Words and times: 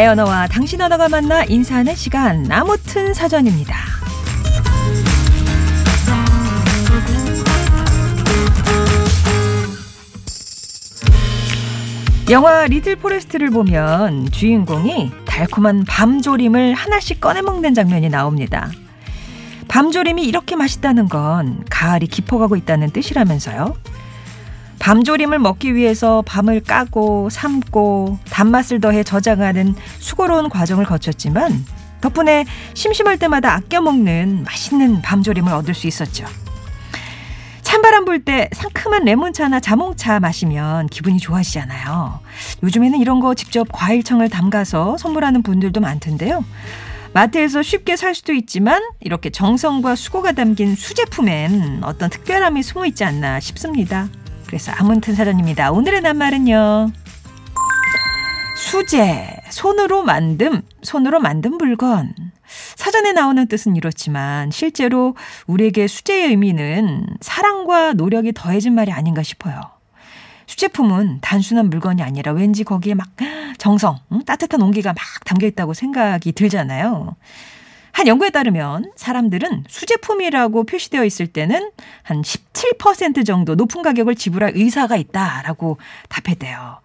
나의 0.00 0.08
언어와 0.08 0.46
당신 0.46 0.80
언어가 0.80 1.10
만나 1.10 1.44
인사하는 1.44 1.94
시간 1.94 2.50
아무튼 2.50 3.12
사전입니다. 3.12 3.76
영화 12.30 12.66
리틀 12.66 12.96
포레스트를 12.96 13.50
보면 13.50 14.30
주인공이 14.30 15.12
달콤한 15.26 15.84
밤조림을 15.84 16.72
하나씩 16.72 17.20
꺼내 17.20 17.42
먹는 17.42 17.74
장면이 17.74 18.08
나옵니다. 18.08 18.70
밤조림이 19.68 20.22
이렇게 20.22 20.56
맛있다는 20.56 21.10
건 21.10 21.62
가을이 21.68 22.06
깊어가고 22.06 22.56
있다는 22.56 22.90
뜻이라면서요. 22.90 23.76
밤조림을 24.80 25.38
먹기 25.38 25.74
위해서 25.74 26.22
밤을 26.26 26.60
까고 26.60 27.30
삶고 27.30 28.18
단맛을 28.30 28.80
더해 28.80 29.04
저장하는 29.04 29.76
수고로운 29.98 30.48
과정을 30.48 30.84
거쳤지만 30.86 31.64
덕분에 32.00 32.46
심심할 32.74 33.18
때마다 33.18 33.54
아껴 33.54 33.82
먹는 33.82 34.42
맛있는 34.44 35.02
밤조림을 35.02 35.52
얻을 35.52 35.74
수 35.74 35.86
있었죠. 35.86 36.24
찬바람 37.62 38.04
불 38.04 38.24
때 38.24 38.48
상큼한 38.52 39.04
레몬차나 39.04 39.60
자몽차 39.60 40.18
마시면 40.18 40.88
기분이 40.88 41.18
좋아지잖아요. 41.18 42.18
요즘에는 42.62 42.98
이런 42.98 43.20
거 43.20 43.34
직접 43.34 43.68
과일청을 43.70 44.28
담가서 44.28 44.96
선물하는 44.96 45.42
분들도 45.42 45.80
많던데요. 45.80 46.44
마트에서 47.12 47.62
쉽게 47.62 47.96
살 47.96 48.14
수도 48.14 48.32
있지만 48.32 48.82
이렇게 49.00 49.30
정성과 49.30 49.94
수고가 49.94 50.32
담긴 50.32 50.74
수제품엔 50.74 51.80
어떤 51.82 52.08
특별함이 52.10 52.62
숨어 52.62 52.86
있지 52.86 53.04
않나 53.04 53.40
싶습니다. 53.40 54.08
그래서 54.50 54.72
아문튼 54.72 55.14
사전입니다. 55.14 55.70
오늘의 55.70 56.00
낱말은요. 56.00 56.90
수제, 58.56 59.36
손으로 59.48 60.02
만듦, 60.02 60.64
손으로 60.82 61.20
만든 61.20 61.52
물건. 61.52 62.12
사전에 62.74 63.12
나오는 63.12 63.46
뜻은 63.46 63.76
이렇지만 63.76 64.50
실제로 64.50 65.14
우리에게 65.46 65.86
수제의 65.86 66.30
의미는 66.30 67.06
사랑과 67.20 67.92
노력이 67.92 68.32
더해진 68.32 68.74
말이 68.74 68.90
아닌가 68.90 69.22
싶어요. 69.22 69.60
수제품은 70.48 71.18
단순한 71.20 71.70
물건이 71.70 72.02
아니라 72.02 72.32
왠지 72.32 72.64
거기에 72.64 72.94
막 72.94 73.06
정성, 73.56 74.00
따뜻한 74.26 74.60
온기가 74.60 74.92
막 74.92 74.98
담겨 75.24 75.46
있다고 75.46 75.74
생각이 75.74 76.32
들잖아요. 76.32 77.14
한 78.00 78.06
연구에 78.06 78.30
따르면 78.30 78.92
사람들은 78.96 79.64
수제품이라고 79.68 80.64
표시되어 80.64 81.04
있을 81.04 81.26
때는 81.26 81.70
한 82.02 82.22
17% 82.22 83.26
정도 83.26 83.56
높은 83.56 83.82
가격을 83.82 84.14
지불할 84.14 84.52
의사가 84.54 84.96
있다라고 84.96 85.76
답했대요. 86.08 86.80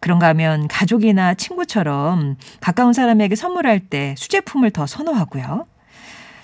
그런가 0.00 0.26
하면 0.30 0.66
가족이나 0.66 1.34
친구처럼 1.34 2.38
가까운 2.58 2.92
사람에게 2.92 3.36
선물할 3.36 3.78
때 3.78 4.16
수제품을 4.18 4.72
더 4.72 4.88
선호하고요. 4.88 5.64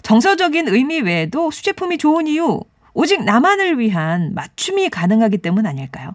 정서적인 0.04 0.68
의미 0.68 1.00
외에도 1.00 1.50
수제품이 1.50 1.98
좋은 1.98 2.28
이유, 2.28 2.60
오직 2.92 3.24
나만을 3.24 3.80
위한 3.80 4.32
맞춤이 4.32 4.90
가능하기 4.90 5.38
때문 5.38 5.66
아닐까요? 5.66 6.14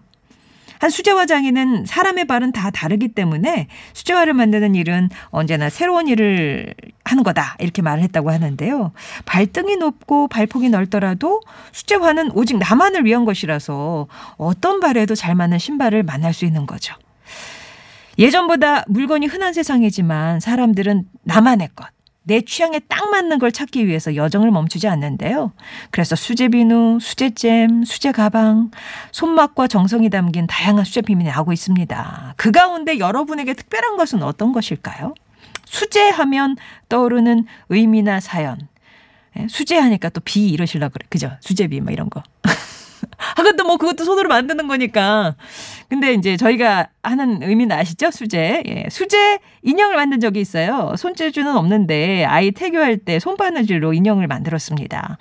한 0.80 0.88
수제화 0.88 1.26
장인은 1.26 1.84
사람의 1.84 2.24
발은 2.24 2.52
다 2.52 2.70
다르기 2.70 3.08
때문에 3.08 3.68
수제화를 3.92 4.32
만드는 4.32 4.74
일은 4.74 5.10
언제나 5.28 5.68
새로운 5.68 6.08
일을 6.08 6.74
하는 7.04 7.22
거다. 7.22 7.56
이렇게 7.58 7.82
말을 7.82 8.02
했다고 8.04 8.30
하는데요. 8.30 8.92
발등이 9.26 9.76
높고 9.76 10.28
발폭이 10.28 10.70
넓더라도 10.70 11.42
수제화는 11.72 12.30
오직 12.32 12.56
나만을 12.56 13.04
위한 13.04 13.26
것이라서 13.26 14.08
어떤 14.38 14.80
발에도 14.80 15.14
잘 15.14 15.34
맞는 15.34 15.58
신발을 15.58 16.02
만날 16.02 16.32
수 16.32 16.46
있는 16.46 16.64
거죠. 16.64 16.94
예전보다 18.18 18.84
물건이 18.88 19.26
흔한 19.26 19.52
세상이지만 19.52 20.40
사람들은 20.40 21.04
나만의 21.24 21.68
것, 21.76 21.88
내 22.30 22.42
취향에 22.42 22.78
딱 22.86 23.10
맞는 23.10 23.40
걸 23.40 23.50
찾기 23.50 23.88
위해서 23.88 24.14
여정을 24.14 24.52
멈추지 24.52 24.86
않는데요. 24.86 25.50
그래서 25.90 26.14
수제 26.14 26.46
비누, 26.50 27.00
수제잼, 27.00 27.82
수제 27.82 28.12
가방, 28.12 28.70
손맛과 29.10 29.66
정성이 29.66 30.10
담긴 30.10 30.46
다양한 30.46 30.84
수제품이 30.84 31.24
나오고 31.24 31.52
있습니다. 31.52 32.34
그 32.36 32.52
가운데 32.52 33.00
여러분에게 33.00 33.54
특별한 33.54 33.96
것은 33.96 34.22
어떤 34.22 34.52
것일까요? 34.52 35.12
수제하면 35.64 36.56
떠오르는 36.88 37.46
의미나 37.68 38.20
사연. 38.20 38.60
예, 39.36 39.48
수제하니까 39.48 40.10
또 40.10 40.20
비 40.24 40.50
이러실라 40.50 40.88
그래. 40.88 41.04
그죠? 41.08 41.32
수제비 41.40 41.80
뭐 41.80 41.92
이런 41.92 42.10
거. 42.10 42.22
하여튼 43.36 43.66
뭐 43.66 43.76
그것도 43.76 44.04
손으로 44.04 44.28
만드는 44.28 44.66
거니까. 44.66 45.34
근데 45.88 46.14
이제 46.14 46.36
저희가 46.36 46.88
하는 47.02 47.42
의미는 47.42 47.76
아시죠? 47.76 48.10
수제. 48.10 48.62
예. 48.66 48.84
수제 48.90 49.40
인형을 49.62 49.96
만든 49.96 50.20
적이 50.20 50.40
있어요. 50.40 50.94
손재주는 50.96 51.54
없는데 51.54 52.24
아이 52.24 52.50
태교할 52.52 52.98
때 52.98 53.18
손바느질로 53.18 53.92
인형을 53.92 54.26
만들었습니다. 54.26 55.18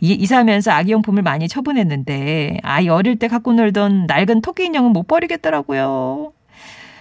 이, 0.00 0.12
이사하면서 0.12 0.70
아기용품을 0.70 1.22
많이 1.22 1.48
처분했는데 1.48 2.58
아이 2.62 2.88
어릴 2.88 3.18
때 3.18 3.28
갖고 3.28 3.52
놀던 3.52 4.06
낡은 4.06 4.40
토끼 4.40 4.66
인형은 4.66 4.92
못 4.92 5.06
버리겠더라고요. 5.06 6.32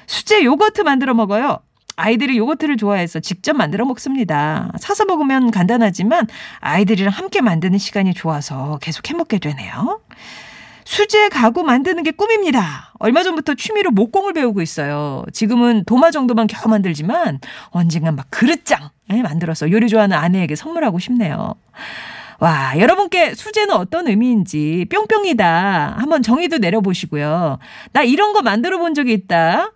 수제 0.07 0.43
요거트 0.43 0.81
만들어 0.81 1.13
먹어요. 1.13 1.59
아이들이 2.01 2.37
요거트를 2.37 2.77
좋아해서 2.77 3.19
직접 3.19 3.53
만들어 3.55 3.85
먹습니다. 3.85 4.71
사서 4.79 5.05
먹으면 5.05 5.51
간단하지만 5.51 6.27
아이들이랑 6.59 7.13
함께 7.13 7.41
만드는 7.41 7.77
시간이 7.77 8.13
좋아서 8.15 8.79
계속 8.81 9.09
해 9.09 9.13
먹게 9.13 9.37
되네요. 9.37 10.01
수제 10.83 11.29
가구 11.29 11.63
만드는 11.63 12.01
게 12.03 12.11
꿈입니다. 12.11 12.91
얼마 12.99 13.21
전부터 13.21 13.53
취미로 13.53 13.91
목공을 13.91 14.33
배우고 14.33 14.61
있어요. 14.61 15.23
지금은 15.31 15.83
도마 15.85 16.09
정도만 16.09 16.47
겨우 16.47 16.69
만들지만 16.69 17.39
언젠간 17.69 18.15
막 18.15 18.25
그릇장 18.31 18.89
만들어서 19.07 19.71
요리 19.71 19.87
좋아하는 19.87 20.17
아내에게 20.17 20.55
선물하고 20.55 20.97
싶네요. 20.99 21.53
와, 22.39 22.73
여러분께 22.79 23.35
수제는 23.35 23.75
어떤 23.75 24.07
의미인지 24.07 24.87
뿅뿅이다. 24.89 25.97
한번 25.99 26.23
정의도 26.23 26.57
내려보시고요. 26.57 27.59
나 27.93 28.01
이런 28.01 28.33
거 28.33 28.41
만들어 28.41 28.79
본 28.79 28.95
적이 28.95 29.13
있다. 29.13 29.71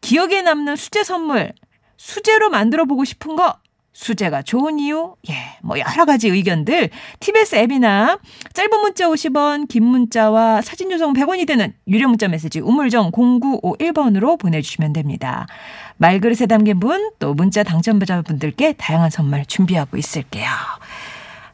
기억에 0.00 0.42
남는 0.42 0.76
수제 0.76 1.04
선물, 1.04 1.52
수제로 1.98 2.48
만들어 2.48 2.86
보고 2.86 3.04
싶은 3.04 3.36
거, 3.36 3.56
수제가 3.92 4.42
좋은 4.42 4.78
이유, 4.78 5.16
예, 5.28 5.34
뭐 5.60 5.76
여러 5.78 6.04
가지 6.04 6.28
의견들 6.28 6.90
TBS 7.18 7.56
앱이나 7.56 8.20
짧은 8.54 8.80
문자 8.80 9.08
50원, 9.08 9.66
긴 9.66 9.84
문자와 9.84 10.62
사진 10.62 10.92
요청 10.92 11.14
100원이 11.14 11.48
되는 11.48 11.74
유료 11.88 12.08
문자 12.08 12.28
메시지 12.28 12.60
우물정 12.60 13.10
0951번으로 13.10 14.38
보내주시면 14.38 14.92
됩니다. 14.92 15.48
말그릇에 15.96 16.46
담긴 16.46 16.78
분, 16.78 17.10
또 17.18 17.34
문자 17.34 17.64
당첨자분들께 17.64 18.74
다양한 18.74 19.10
선물 19.10 19.44
준비하고 19.44 19.96
있을게요. 19.96 20.48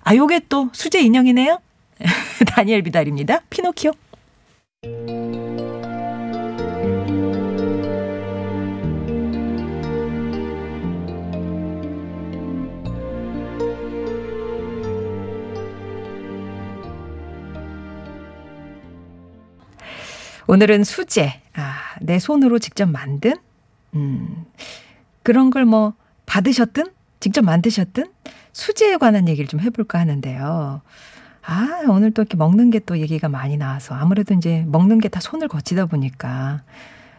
아, 0.02 0.14
요게 0.14 0.42
또 0.50 0.68
수제 0.72 1.00
인형이네요. 1.00 1.58
다니엘 2.54 2.82
비달입니다. 2.82 3.40
피노키오. 3.48 3.92
오늘은 20.46 20.84
수제. 20.84 21.40
아, 21.54 21.74
내 22.00 22.18
손으로 22.18 22.58
직접 22.58 22.86
만든? 22.88 23.34
음, 23.94 24.44
그런 25.22 25.50
걸 25.50 25.64
뭐 25.64 25.94
받으셨든, 26.26 26.84
직접 27.20 27.42
만드셨든, 27.44 28.06
수제에 28.52 28.96
관한 28.96 29.28
얘기를 29.28 29.46
좀 29.48 29.60
해볼까 29.60 29.98
하는데요. 29.98 30.80
아, 31.46 31.68
오늘 31.88 32.10
또 32.12 32.22
이렇게 32.22 32.36
먹는 32.36 32.70
게 32.70 32.80
또 32.80 32.98
얘기가 32.98 33.28
많이 33.28 33.56
나와서 33.56 33.94
아무래도 33.94 34.34
이제 34.34 34.64
먹는 34.66 35.00
게 35.00 35.08
다 35.08 35.20
손을 35.20 35.48
거치다 35.48 35.86
보니까 35.86 36.62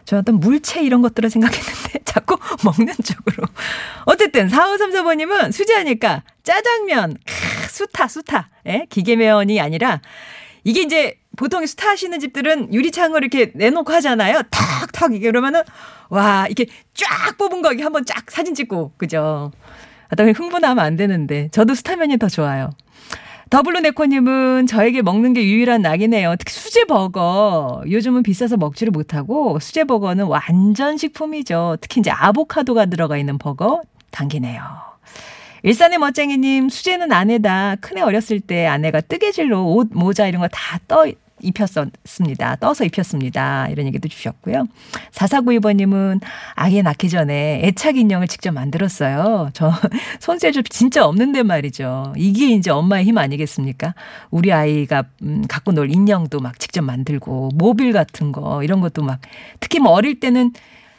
저 0.04 0.18
어떤 0.18 0.38
물체 0.40 0.82
이런 0.82 1.02
것들을 1.02 1.30
생각했는데 1.30 2.00
자꾸 2.04 2.36
먹는 2.64 2.94
쪽으로. 3.02 3.46
어쨌든 4.04 4.48
4534번님은 4.48 5.52
수제하니까 5.52 6.22
짜장면, 6.42 7.16
크, 7.24 7.68
수타, 7.70 8.08
수타. 8.08 8.48
예? 8.66 8.86
기계면이 8.90 9.60
아니라 9.60 10.00
이게 10.64 10.82
이제 10.82 11.18
보통 11.36 11.64
스타 11.66 11.90
하시는 11.90 12.18
집들은 12.18 12.72
유리창을 12.74 13.22
이렇게 13.22 13.52
내놓고 13.54 13.92
하잖아요. 13.94 14.42
탁탁 14.50 15.14
이게 15.14 15.26
그러면은 15.30 15.62
와 16.08 16.46
이렇게 16.46 16.66
쫙 16.94 17.36
뽑은 17.38 17.62
거 17.62 17.72
이게 17.72 17.82
한번 17.82 18.04
쫙 18.04 18.30
사진 18.30 18.54
찍고 18.54 18.92
그죠. 18.96 19.52
아따 20.08 20.24
흥분하면 20.24 20.84
안 20.84 20.96
되는데 20.96 21.48
저도 21.52 21.74
스타면이 21.74 22.18
더 22.18 22.28
좋아요. 22.28 22.70
더블루네코님은 23.50 24.66
저에게 24.66 25.02
먹는 25.02 25.32
게 25.32 25.44
유일한 25.44 25.82
낙이네요. 25.82 26.34
특히 26.36 26.52
수제버거. 26.52 27.84
요즘은 27.88 28.24
비싸서 28.24 28.56
먹지를 28.56 28.90
못하고 28.90 29.60
수제버거는 29.60 30.24
완전 30.24 30.96
식품이죠. 30.96 31.76
특히 31.80 32.00
이제 32.00 32.10
아보카도가 32.10 32.86
들어가 32.86 33.16
있는 33.16 33.38
버거 33.38 33.82
당기네요. 34.10 34.60
일산의 35.62 35.98
멋쟁이님, 35.98 36.68
수제는 36.68 37.12
아내다. 37.12 37.76
큰애 37.80 38.00
어렸을 38.00 38.40
때 38.40 38.66
아내가 38.66 39.00
뜨개질로 39.00 39.74
옷, 39.74 39.88
모자 39.92 40.26
이런 40.26 40.40
거 40.42 40.48
다 40.50 40.78
떠, 40.88 41.06
입혔었습니다. 41.40 42.56
떠서 42.56 42.84
입혔습니다. 42.84 43.68
이런 43.68 43.86
얘기도 43.86 44.08
주셨고요. 44.08 44.66
4492번님은 45.12 46.20
아기 46.54 46.82
낳기 46.82 47.08
전에 47.08 47.60
애착 47.64 47.96
인형을 47.96 48.28
직접 48.28 48.52
만들었어요. 48.52 49.50
저 49.52 49.72
손재주 50.20 50.62
진짜 50.64 51.04
없는데 51.04 51.42
말이죠. 51.42 52.14
이게 52.16 52.48
이제 52.50 52.70
엄마의 52.70 53.04
힘 53.04 53.18
아니겠습니까? 53.18 53.94
우리 54.30 54.52
아이가 54.52 55.04
음, 55.22 55.44
갖고 55.48 55.72
놀 55.72 55.90
인형도 55.90 56.40
막 56.40 56.58
직접 56.58 56.82
만들고 56.82 57.50
모빌 57.54 57.92
같은 57.92 58.32
거 58.32 58.62
이런 58.62 58.80
것도 58.80 59.02
막 59.02 59.20
특히 59.60 59.78
뭐 59.78 59.92
어릴 59.92 60.20
때는 60.20 60.52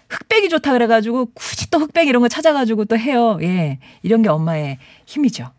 흑백이 0.09 0.49
좋다 0.49 0.71
그래가지고 0.71 1.31
굳이 1.33 1.69
또 1.69 1.79
흑백 1.79 2.07
이런 2.07 2.21
거 2.21 2.27
찾아가지고 2.29 2.85
또 2.85 2.97
해요. 2.97 3.37
예. 3.41 3.79
이런 4.03 4.21
게 4.21 4.29
엄마의 4.29 4.77
힘이죠. 5.05 5.51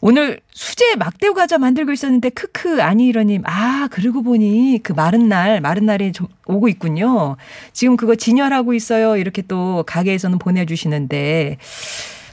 오늘 0.00 0.40
수제 0.50 0.96
막대우 0.96 1.34
과자 1.34 1.58
만들고 1.58 1.92
있었는데 1.92 2.30
크크 2.30 2.82
아니이러님 2.82 3.42
아 3.46 3.88
그러고 3.90 4.22
보니 4.22 4.80
그 4.82 4.92
마른 4.92 5.28
날 5.28 5.60
마른 5.60 5.86
날이 5.86 6.12
좀 6.12 6.28
오고 6.46 6.68
있군요. 6.68 7.36
지금 7.72 7.96
그거 7.96 8.14
진열하고 8.14 8.74
있어요. 8.74 9.16
이렇게 9.16 9.42
또 9.42 9.84
가게에서는 9.86 10.38
보내주시는데 10.38 11.58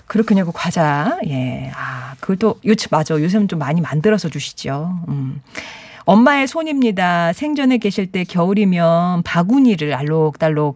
그렇군요. 0.07 0.45
그 0.45 0.51
과자 0.53 1.17
예 1.27 1.71
아 1.75 2.15
그걸 2.19 2.37
또 2.37 2.55
요즘 2.65 2.87
맞아 2.91 3.15
요즘 3.15 3.47
좀 3.47 3.59
많이 3.59 3.81
만들어서 3.81 4.29
주시죠. 4.29 4.99
음. 5.09 5.41
엄마의 6.05 6.47
손입니다. 6.47 7.31
생전에 7.33 7.77
계실 7.77 8.11
때 8.11 8.23
겨울이면 8.25 9.23
바구니를 9.23 9.93
알록달록 9.93 10.75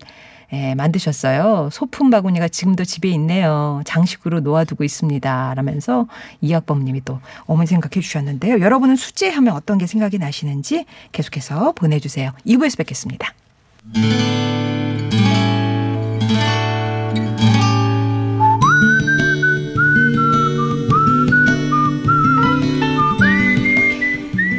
예, 0.54 0.76
만드셨어요. 0.76 1.70
소품 1.72 2.10
바구니가 2.10 2.48
지금도 2.48 2.86
집에 2.86 3.10
있네요. 3.10 3.82
장식으로 3.86 4.40
놓아두고 4.40 4.84
있습니다. 4.84 5.54
라면서 5.56 6.08
이학범 6.42 6.86
님이 6.86 7.02
또 7.04 7.20
어머니 7.46 7.68
생각해 7.68 8.02
주셨는데요. 8.02 8.62
여러분은 8.62 8.96
수제하면 8.96 9.56
어떤 9.56 9.78
게 9.78 9.88
생각이 9.88 10.18
나시는지 10.18 10.86
계속해서 11.12 11.74
보내주세요. 11.74 12.32
2부에서 12.46 12.78
뵙겠습니다. 12.78 13.34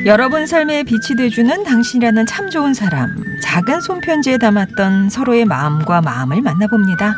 여러분 0.09 0.47
삶에 0.47 0.85
빛이 0.85 1.19
돼주는 1.19 1.65
당신이라는 1.65 2.25
참 2.25 2.49
좋은 2.49 2.73
사람. 2.73 3.15
작은 3.43 3.83
손편지에 3.83 4.39
담았던 4.39 5.11
서로의 5.11 5.45
마음과 5.45 6.01
마음을 6.01 6.41
만나봅니다. 6.41 7.15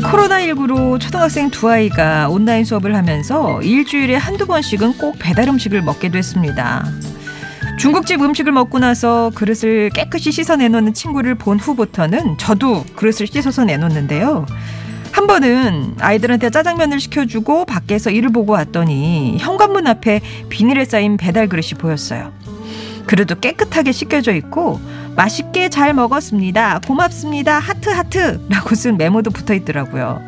코로나19로 0.00 0.98
초등학생 0.98 1.50
두 1.50 1.68
아이가 1.68 2.30
온라인 2.30 2.64
수업을 2.64 2.96
하면서 2.96 3.60
일주일에 3.60 4.16
한두 4.16 4.46
번씩은 4.46 4.96
꼭 4.96 5.16
배달 5.18 5.50
음식을 5.50 5.82
먹게 5.82 6.08
됐습니다. 6.08 6.86
중국집 7.78 8.22
음식을 8.22 8.50
먹고 8.50 8.78
나서 8.78 9.30
그릇을 9.34 9.90
깨끗이 9.90 10.32
씻어 10.32 10.56
내놓는 10.56 10.94
친구를 10.94 11.34
본 11.34 11.60
후부터는 11.60 12.38
저도 12.38 12.82
그릇을 12.96 13.26
씻어서 13.26 13.64
내놓는데요. 13.64 14.46
한 15.24 15.26
번은 15.26 15.94
아이들한테 16.00 16.50
짜장면을 16.50 17.00
시켜주고 17.00 17.64
밖에서 17.64 18.10
일을 18.10 18.30
보고 18.30 18.52
왔더니 18.52 19.38
현관문 19.40 19.86
앞에 19.86 20.20
비닐에 20.50 20.84
쌓인 20.84 21.16
배달 21.16 21.48
그릇이 21.48 21.70
보였어요. 21.78 22.30
그래도 23.06 23.34
깨끗하게 23.34 23.92
씻겨져 23.92 24.34
있고 24.34 24.78
맛있게 25.16 25.70
잘 25.70 25.94
먹었습니다. 25.94 26.80
고맙습니다. 26.86 27.58
하트 27.58 27.88
하트라고 27.88 28.74
쓴 28.74 28.98
메모도 28.98 29.30
붙어 29.30 29.54
있더라고요. 29.54 30.20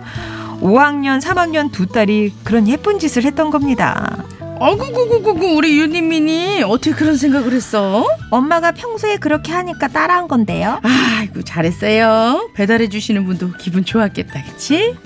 5학년, 0.62 1.20
3학년 1.20 1.70
두 1.70 1.84
딸이 1.84 2.32
그런 2.42 2.66
예쁜 2.66 2.98
짓을 2.98 3.24
했던 3.24 3.50
겁니다. 3.50 4.24
어구구구구구 4.58 5.54
우리 5.54 5.78
윤희민이 5.78 6.62
어떻게 6.62 6.92
그런 6.92 7.16
생각을 7.16 7.52
했어? 7.52 8.06
엄마가 8.30 8.72
평소에 8.72 9.16
그렇게 9.18 9.52
하니까 9.52 9.88
따라한 9.88 10.28
건데요. 10.28 10.80
아이고 10.82 11.42
잘했어요. 11.42 12.50
배달해 12.54 12.88
주시는 12.88 13.26
분도 13.26 13.52
기분 13.52 13.84
좋았겠다, 13.84 14.42
그치? 14.44 14.96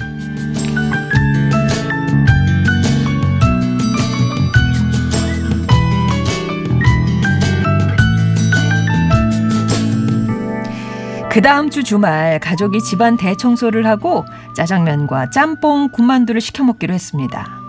그 11.30 11.40
다음 11.42 11.70
주 11.70 11.84
주말 11.84 12.40
가족이 12.40 12.80
집안 12.80 13.16
대청소를 13.16 13.86
하고 13.86 14.24
짜장면과 14.56 15.30
짬뽕, 15.30 15.88
군만두를 15.90 16.40
시켜 16.40 16.64
먹기로 16.64 16.92
했습니다. 16.92 17.59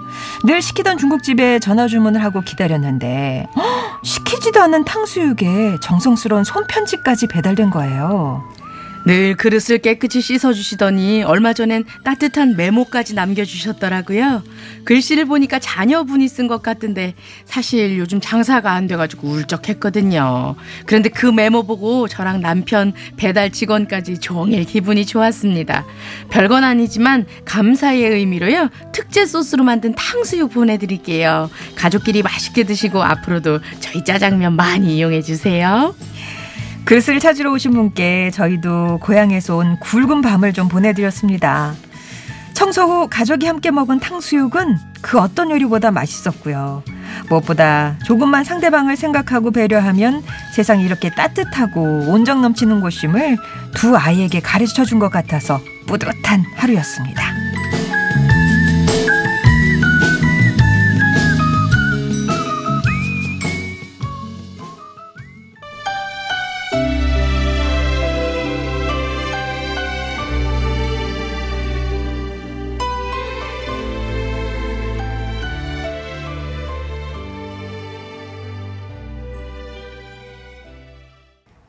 늘 0.44 0.62
시키던 0.62 0.98
중국집에 0.98 1.60
전화 1.60 1.88
주문을 1.88 2.24
하고 2.24 2.42
기다렸는데 2.42 3.48
허, 3.56 3.62
시키지도 4.04 4.62
않은 4.62 4.86
탕수육에 4.86 5.78
정성스러운 5.82 6.44
손편지까지 6.44 7.28
배달된 7.28 7.70
거예요. 7.70 8.44
늘 9.06 9.36
그릇을 9.36 9.80
깨끗이 9.80 10.22
씻어주시더니 10.22 11.24
얼마 11.24 11.54
전엔 11.54 11.86
따뜻한 12.04 12.56
메모까지 12.56 13.16
남겨주셨더라고요. 13.16 14.44
글씨를 14.86 15.26
보니까 15.26 15.60
자녀분이 15.60 16.28
쓴 16.28 16.48
것 16.48 16.62
같은데 16.62 17.16
사실 17.46 17.98
요즘 17.98 18.20
장사가 18.22 18.72
안 18.72 18.88
돼가지고 18.88 19.28
울적했거든요. 19.28 20.56
그런데 20.86 21.10
그 21.10 21.26
메모 21.26 21.64
보고 21.64 22.08
저랑 22.08 22.42
남편 22.42 22.94
배달 23.18 23.52
직원까지 23.52 24.20
종일 24.20 24.66
기분이 24.66 25.06
좋았습니다. 25.06 25.86
별건 26.30 26.64
아니지만 26.64 27.26
감사의 27.46 28.04
의미로요. 28.04 28.70
특제 28.92 29.26
소스로 29.26 29.64
만든 29.64 29.94
탕수육 29.96 30.52
보내드릴게요. 30.52 31.50
가족끼리 31.76 32.22
맛있게 32.22 32.64
드시고 32.64 33.02
앞으로도 33.04 33.60
저희 33.80 34.04
짜장면 34.04 34.56
많이 34.56 34.98
이용해 34.98 35.22
주세요. 35.22 35.96
그릇을 36.86 37.20
찾으러 37.20 37.52
오신 37.54 37.72
분께 37.72 38.32
저희도 38.32 39.00
고향에서 39.02 39.58
온 39.58 39.80
굵은 39.80 40.22
밤을 40.22 40.54
좀 40.54 40.68
보내드렸습니다. 40.68 41.74
청소 42.54 42.84
후 42.84 43.08
가족이 43.10 43.48
함께 43.48 43.72
먹은 43.72 44.00
탕수육은 44.00 44.78
그 45.02 45.20
어떤 45.20 45.50
요리보다 45.52 45.90
맛있었고요. 45.92 46.84
무엇보다 47.30 47.98
조금만 48.06 48.44
상대방을 48.44 48.98
생각하고 48.98 49.52
배려하면 49.52 50.22
세상이 50.54 50.84
이렇게 50.84 51.10
따뜻하고 51.10 51.82
온정 52.08 52.42
넘치는 52.42 52.82
곳임을 52.82 53.38
두 53.74 53.96
아이에게 53.98 54.42
가르쳐 54.42 54.84
준 54.86 55.00
것 55.00 55.10
같아서 55.10 55.60
뿌듯한 55.88 56.44
하루였습니다. 56.56 57.41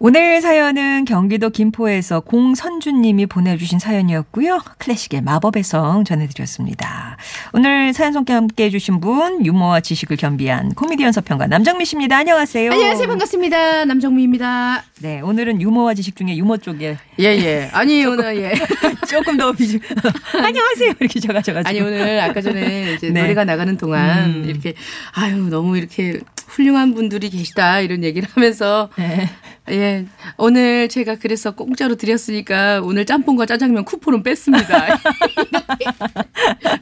오늘 0.04 0.40
사연은 0.40 1.04
경기도 1.04 1.48
김포에서 1.48 2.18
공선주님이 2.18 3.26
보내주신 3.26 3.78
사연이었고요. 3.78 4.60
클래식의 4.78 5.20
마법의 5.20 5.62
성 5.62 6.02
전해드렸습니다. 6.02 7.16
오늘 7.52 7.92
사연 7.92 8.12
속에 8.12 8.32
함께 8.32 8.64
해주신 8.64 8.98
분 8.98 9.46
유머와 9.46 9.78
지식을 9.78 10.16
겸비한 10.16 10.70
코미디언 10.74 11.12
서평가 11.12 11.46
남정미 11.46 11.84
씨입니다. 11.84 12.16
안녕하세요. 12.16 12.72
안녕하세요. 12.72 13.06
반갑습니다. 13.06 13.84
남정미입니다. 13.84 14.82
네, 15.02 15.20
오늘은 15.20 15.62
유머와 15.62 15.94
지식 15.94 16.16
중에 16.16 16.36
유머 16.36 16.56
쪽에 16.56 16.98
예예. 17.20 17.44
예. 17.44 17.70
아니 17.72 18.02
오늘 18.04 18.36
예 18.38 18.54
조금 19.08 19.36
더 19.36 19.52
비중. 19.52 19.78
안녕하세요 20.34 20.94
이렇게 20.98 21.20
적어줘가지고. 21.20 21.68
아니 21.68 21.80
오늘 21.80 22.18
아까 22.18 22.40
전에 22.40 22.94
이제 22.94 23.10
네. 23.10 23.20
노래가 23.20 23.44
나가는 23.44 23.76
동안 23.76 24.30
음. 24.30 24.44
이렇게 24.48 24.74
아유 25.12 25.48
너무 25.48 25.78
이렇게 25.78 26.18
훌륭한 26.48 26.94
분들이 26.94 27.30
계시다 27.30 27.80
이런 27.80 28.02
얘기를 28.02 28.28
하면서 28.34 28.90
네. 28.96 29.30
예 29.70 30.04
오늘 30.38 30.88
제가 30.88 31.16
그래서 31.22 31.52
공짜로 31.52 31.94
드렸으니까 31.94 32.80
오늘 32.82 33.06
짬뽕과 33.06 33.46
짜장면 33.46 33.84
쿠폰은 33.84 34.24
뺐습니다. 34.24 34.98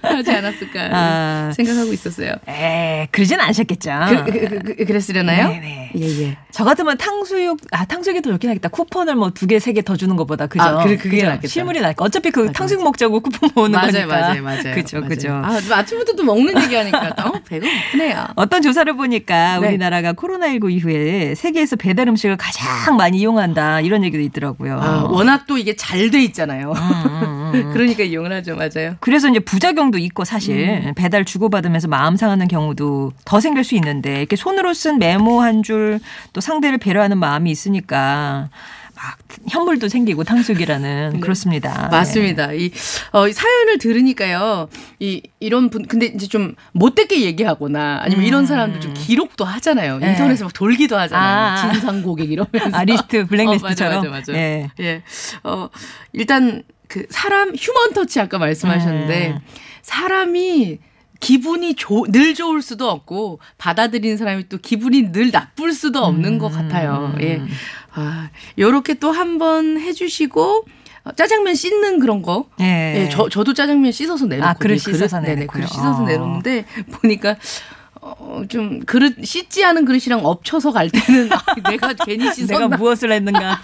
하지 0.02 0.30
않았을까 0.30 0.88
아. 0.92 1.52
생각하고 1.54 1.92
있었어요. 1.92 2.32
에 2.48 3.06
그러진 3.10 3.38
않으셨겠죠. 3.38 3.90
그, 4.08 4.24
그, 4.32 4.58
그, 4.76 4.84
그랬으려나요? 4.86 5.48
네네. 5.48 5.92
예, 5.98 6.22
예. 6.22 6.36
저 6.52 6.64
같으면 6.64 6.96
탕수육 6.96 7.58
아 7.72 7.84
탕수육이 7.84 8.22
더 8.22 8.30
좋긴 8.30 8.48
하겠다. 8.50 8.68
쿠폰을 8.70 9.14
뭐 9.14 9.30
두 9.30 9.46
개 9.46 9.56
세 9.56 9.72
개 9.74 9.82
더 9.82 9.96
주는 9.96 10.16
것보다 10.16 10.46
그죠? 10.46 10.62
아, 10.64 10.82
그래 10.82 10.96
그게 10.96 11.22
낫겠다. 11.22 11.48
실물이 11.48 11.80
나니까 11.80 12.04
어차피 12.04 12.30
그 12.30 12.40
맞아. 12.40 12.52
탕수육 12.52 12.82
먹자고 12.82 13.20
쿠폰 13.20 13.50
모으는 13.54 13.72
맞아요, 13.72 13.92
거니까. 13.92 14.20
맞아요, 14.20 14.42
맞아요. 14.42 14.74
그죠, 14.74 15.02
그죠. 15.02 15.32
아 15.32 15.58
아침부터 15.70 16.12
또 16.14 16.22
먹는 16.24 16.60
얘기하니까 16.64 17.14
어, 17.24 17.32
배가 17.46 17.66
고프네요. 17.92 18.26
어떤 18.36 18.62
조사를 18.62 18.90
보니까 18.96 19.58
네. 19.60 19.68
우리나라가 19.68 20.12
코로나19 20.14 20.72
이후에 20.72 21.34
세계에서 21.34 21.76
배달 21.76 22.08
음식을 22.08 22.36
가장 22.36 22.69
많이 22.96 23.18
이용한다 23.18 23.80
이런 23.80 24.04
얘기도 24.04 24.22
있더라고요. 24.22 24.80
아, 24.80 25.02
워낙 25.10 25.46
또 25.46 25.56
이게 25.58 25.76
잘 25.76 26.10
돼 26.10 26.22
있잖아요. 26.24 26.72
음, 26.72 27.12
음, 27.12 27.50
음. 27.54 27.70
그러니까 27.74 28.02
이용을 28.02 28.32
하죠, 28.32 28.56
맞아요. 28.56 28.96
그래서 29.00 29.28
이제 29.28 29.38
부작용도 29.40 29.98
있고 29.98 30.24
사실 30.24 30.40
사실 30.80 30.92
배달 30.94 31.24
주고받으면서 31.24 31.88
마음 31.88 32.16
상하는 32.16 32.48
경우도 32.48 33.12
더 33.24 33.40
생길 33.40 33.62
수 33.64 33.74
있는데 33.76 34.18
이렇게 34.18 34.36
손으로 34.36 34.72
쓴 34.74 34.98
메모 34.98 35.40
한 35.40 35.62
줄 35.62 36.00
또 36.32 36.40
상대를 36.40 36.78
배려하는 36.78 37.18
마음이 37.18 37.50
있으니까 37.50 38.48
막 39.02 39.18
현물도 39.48 39.88
생기고 39.88 40.24
탕수육이라는 40.24 41.20
그렇습니다. 41.22 41.88
네. 41.90 41.96
맞습니다. 41.96 42.52
이, 42.52 42.70
어, 43.12 43.26
이 43.26 43.32
사연을 43.32 43.78
들으니까요. 43.78 44.68
이, 44.98 45.22
이런 45.40 45.70
분, 45.70 45.86
근데 45.86 46.06
이제 46.06 46.26
좀 46.26 46.54
못되게 46.72 47.22
얘기하거나 47.22 48.00
아니면 48.02 48.26
이런 48.26 48.44
사람들 48.44 48.80
좀 48.80 48.92
기록도 48.92 49.46
하잖아요. 49.46 49.98
네. 49.98 50.10
인터넷에 50.10 50.44
막 50.44 50.52
돌기도 50.52 50.98
하잖아요. 50.98 51.68
아. 51.68 51.72
진상 51.72 52.02
고객 52.02 52.30
이러면서. 52.30 52.76
아, 52.76 52.84
리스트, 52.84 53.26
블랙리스트처럼. 53.26 53.92
어, 53.92 53.96
맞아, 53.96 54.10
맞아, 54.10 54.32
맞아. 54.32 54.34
예. 54.34 54.70
예. 54.80 55.02
어, 55.44 55.70
일단 56.12 56.62
그 56.86 57.06
사람 57.08 57.54
human 57.56 57.94
touch 57.94 58.20
아까 58.20 58.36
말씀하셨는데 58.38 59.30
음. 59.30 59.38
사람이 59.80 60.78
기분이 61.20 61.74
조, 61.74 62.06
늘 62.08 62.34
좋을 62.34 62.62
수도 62.62 62.90
없고 62.90 63.40
받아들이는 63.58 64.16
사람이 64.16 64.48
또 64.48 64.58
기분이 64.58 65.12
늘 65.12 65.30
나쁠 65.30 65.72
수도 65.72 66.00
없는 66.00 66.38
것 66.38 66.48
같아요. 66.48 67.12
음. 67.14 67.22
예. 67.22 67.42
아, 67.94 68.30
요렇게 68.58 68.94
또 68.94 69.10
한 69.12 69.38
번 69.38 69.78
해주시고 69.78 70.64
어, 71.04 71.12
짜장면 71.12 71.54
씻는 71.54 71.98
그런 71.98 72.20
거. 72.22 72.46
예. 72.60 73.04
예, 73.04 73.08
저, 73.10 73.28
저도 73.28 73.54
짜장면 73.54 73.90
씻어서 73.92 74.26
내놓고. 74.26 74.48
아, 74.48 74.52
그릇 74.54 74.74
예, 74.74 74.78
씻어서 74.78 75.20
네네, 75.20 75.34
내놓고요. 75.36 75.62
그릇 75.64 75.68
씻어서 75.68 76.02
어. 76.02 76.06
내놓는데 76.06 76.64
보니까 76.92 77.36
어, 78.02 78.42
좀 78.48 78.80
그릇 78.80 79.14
씻지 79.24 79.62
않은 79.64 79.84
그릇이랑 79.84 80.24
엎쳐서 80.24 80.72
갈 80.72 80.88
때는 80.88 81.28
아, 81.32 81.42
내가 81.68 81.92
괜히 81.92 82.32
씻었나. 82.32 82.66
내가 82.66 82.76
무엇을 82.76 83.12
했는가. 83.12 83.60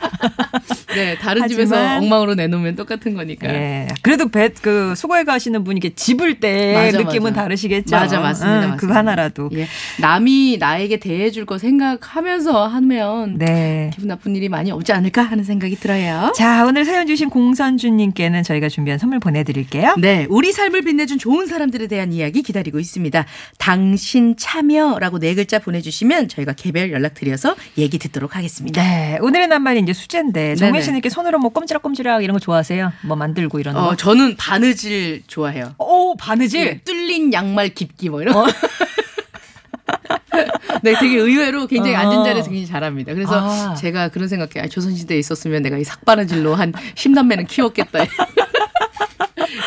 네, 0.95 1.16
다른 1.19 1.43
하지만- 1.43 1.49
집에서 1.66 1.97
엉망으로 1.99 2.35
내놓으면 2.35 2.76
똑같은 2.76 3.14
거니까. 3.14 3.49
예. 3.49 3.88
그래도 4.02 4.28
배, 4.28 4.49
그, 4.50 4.95
수고해 4.97 5.25
가시는 5.25 5.64
분이 5.64 5.78
이렇게 5.78 5.95
집을 5.95 6.40
때 6.40 6.73
맞아, 6.93 6.99
느낌은 6.99 7.31
맞아. 7.33 7.43
다르시겠죠. 7.43 7.97
맞아, 7.97 8.21
맞습니다. 8.21 8.52
응, 8.55 8.61
맞습니다. 8.61 8.76
그거 8.76 8.95
하나라도. 8.95 9.50
예. 9.55 9.66
남이 10.00 10.57
나에게 10.59 10.99
대해줄 10.99 11.45
거 11.47 11.59
생각하면서 11.59 12.66
하면 12.66 13.38
네. 13.38 13.90
기분 13.95 14.09
나쁜 14.09 14.37
일이 14.37 14.49
많이 14.49 14.71
없지 14.71 14.93
않을까 14.93 15.23
하는 15.23 15.45
생각이 15.45 15.76
들어요. 15.76 16.33
자, 16.37 16.64
오늘 16.66 16.85
사연 16.85 17.07
주신 17.07 17.31
공선주님께는 17.31 18.43
저희가 18.43 18.69
준비한 18.69 18.99
선물 18.99 19.19
보내드릴게요. 19.19 19.95
네, 19.99 20.26
우리 20.28 20.52
삶을 20.52 20.83
빛내준 20.83 21.19
좋은 21.19 21.47
사람들에 21.47 21.87
대한 21.88 22.12
이야기 22.12 22.43
기다리고 22.43 22.78
있습니다. 22.78 23.25
당신 23.59 24.25
참여라고 24.35 25.18
네 25.21 25.35
글자 25.35 25.59
보내주시면 25.59 26.28
저희가 26.28 26.54
개별 26.54 26.90
연락드려서 26.90 27.54
얘기 27.78 27.99
듣도록 27.99 28.35
하겠습니다. 28.35 28.83
네. 28.83 29.18
오늘의 29.21 29.49
낱말이 29.49 29.80
이제 29.80 29.92
수제인데, 29.92 30.56
정민. 30.56 30.83
씨는 30.83 30.97
이렇게 30.97 31.11
손으로 31.11 31.38
뭐 31.38 31.50
꼼지락꼼지락 31.50 32.25
이런 32.25 32.35
거 32.35 32.40
좋아하세요? 32.40 32.92
뭐 33.02 33.16
만들고 33.16 33.61
이런 33.61 33.75
거? 33.75 33.88
어, 33.88 33.97
저는 33.97 34.37
바느질 34.37 35.23
좋아해요. 35.26 35.75
오, 35.78 36.16
바느질? 36.16 36.66
예, 36.66 36.80
뚫린 36.85 37.33
양말 37.33 37.75
깊기 37.75 38.09
뭐 38.09 38.23
이런. 38.23 38.35
거. 38.35 38.47
네, 40.83 40.95
되게 40.99 41.16
의외로 41.16 41.66
굉장히 41.66 41.97
어. 41.97 42.00
앉은 42.00 42.25
자리에서 42.25 42.49
굉장히 42.50 42.66
잘합니다. 42.66 43.14
그래서 43.14 43.71
아. 43.71 43.75
제가 43.75 44.09
그런 44.09 44.28
생각해요. 44.28 44.64
아, 44.64 44.68
조선시대에 44.68 45.18
있었으면 45.18 45.62
내가 45.62 45.78
이 45.78 45.85
삭바느질로 45.85 46.54
한 46.54 46.73
10남매는 46.95 47.47
키웠겠다. 47.49 48.04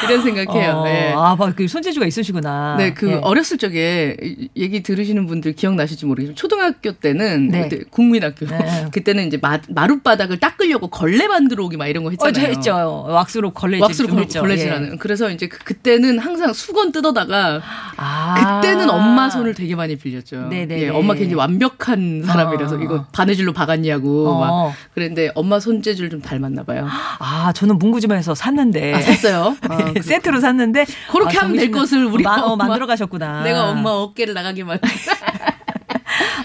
이런 0.10 0.22
생각해요. 0.24 0.72
어, 0.74 0.88
예. 0.88 1.13
아, 1.16 1.36
봐, 1.36 1.51
그 1.56 1.68
손재주가 1.68 2.06
있으시구나. 2.06 2.75
네, 2.78 2.94
그 2.94 3.10
예. 3.12 3.13
어렸을 3.16 3.58
적에 3.58 4.18
이- 4.22 4.50
얘기 4.58 4.82
들으시는 4.84 5.25
분들 5.28 5.54
기억나실지 5.54 6.06
모르겠지만 6.06 6.36
초등학교 6.36 6.92
때는 6.94 7.50
네. 7.50 7.68
그때 7.70 7.84
국민학교 7.89 8.46
네. 8.46 8.58
그때는 8.92 9.28
이제 9.28 9.38
마, 9.42 9.60
마룻바닥을 9.70 10.39
닦으려고 10.39 10.88
걸레 10.88 11.28
만들어 11.28 11.66
오기 11.66 11.78
막 11.78 11.88
이런 11.88 12.04
거 12.04 12.10
어, 12.10 12.13
저 12.20 12.28
했잖아요. 12.28 12.51
했죠. 12.51 13.06
왁스로 13.10 13.51
걸레질 13.51 13.84
왁스로 13.84 14.08
걸-. 14.10 14.28
걸레질하는. 14.28 14.94
예. 14.94 14.98
그래서 14.98 15.30
이제 15.30 15.48
그, 15.48 15.60
그때는 15.60 16.20
항상 16.20 16.54
수건 16.54 16.92
뜯어다가 16.92 17.62
아. 17.98 18.60
그때는 18.62 18.89
엄마 18.89 19.30
손을 19.30 19.54
되게 19.54 19.75
많이 19.75 19.96
빌렸죠. 19.96 20.48
네네네. 20.50 20.82
예, 20.82 20.89
엄마 20.89 21.13
굉장히 21.13 21.36
완벽한 21.36 22.24
사람이라서 22.25 22.75
어. 22.75 22.80
이거 22.80 23.06
바느질로 23.13 23.54
박았냐고 23.54 24.30
어. 24.30 24.39
막 24.39 24.74
그랬는데 24.94 25.32
엄마 25.36 25.60
손재주를 25.60 26.10
좀 26.10 26.22
닮았나 26.22 26.63
봐요. 26.63 26.88
아, 27.20 27.51
저는 27.54 27.78
문구점에서 27.78 28.36
샀는데. 28.36 28.94
아, 28.94 29.01
샀어요. 29.01 29.56
아, 29.70 29.94
예, 30.00 30.01
세트로 30.01 30.39
샀는데. 30.39 30.86
그렇게 31.12 31.38
아, 31.38 31.41
하면 31.44 31.58
될 31.58 31.72
것을 31.72 32.06
우리가 32.06 32.29
마, 32.38 32.41
어, 32.44 32.46
엄마- 32.53 32.65
만들어 32.65 32.86
가셨구나. 32.88 33.44
내가 33.44 33.70
엄마 33.70 33.89
어깨를 33.91 34.34
나가게 34.34 34.63
만 34.63 34.79